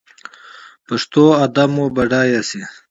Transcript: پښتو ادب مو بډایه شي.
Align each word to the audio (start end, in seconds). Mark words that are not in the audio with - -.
پښتو 0.87 1.23
ادب 1.45 1.69
مو 1.75 1.85
بډایه 1.95 2.41
شي. 2.49 2.61